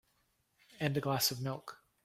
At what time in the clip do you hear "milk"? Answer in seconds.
1.41-1.79